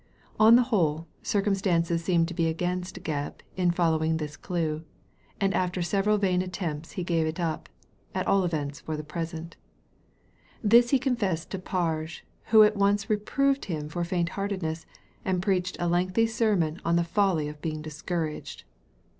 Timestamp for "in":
3.55-3.69